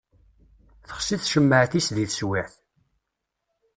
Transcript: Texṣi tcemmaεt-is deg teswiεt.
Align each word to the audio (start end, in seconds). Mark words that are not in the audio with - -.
Texṣi 0.87 1.17
tcemmaεt-is 1.17 1.87
deg 1.95 2.07
teswiεt. 2.09 2.53